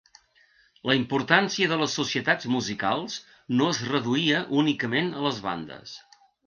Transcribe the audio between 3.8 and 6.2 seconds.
reduïa únicament a les bandes.